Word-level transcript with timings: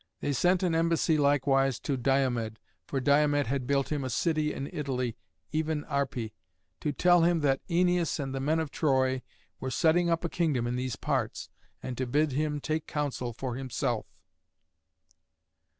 They 0.19 0.33
sent 0.33 0.63
an 0.63 0.73
embassy 0.73 1.15
likewise 1.19 1.79
to 1.81 1.95
Diomed 1.95 2.57
(for 2.87 2.99
Diomed 2.99 3.45
had 3.45 3.67
built 3.67 3.91
him 3.91 4.03
a 4.03 4.09
city 4.09 4.51
in 4.51 4.67
Italy, 4.73 5.15
even 5.51 5.83
Arpi), 5.83 6.33
to 6.79 6.91
tell 6.91 7.21
him 7.21 7.41
that 7.41 7.61
Æneas 7.67 8.19
and 8.19 8.33
the 8.33 8.39
men 8.39 8.59
of 8.59 8.71
Troy 8.71 9.21
were 9.59 9.69
setting 9.69 10.09
up 10.09 10.25
a 10.25 10.27
kingdom 10.27 10.65
in 10.65 10.75
these 10.75 10.95
parts, 10.95 11.49
and 11.83 11.95
to 11.99 12.07
bid 12.07 12.31
him 12.31 12.59
take 12.59 12.87
counsel 12.87 13.31
for 13.31 13.53
himself. 13.57 14.07